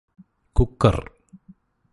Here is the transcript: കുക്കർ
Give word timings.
കുക്കർ 0.55 0.97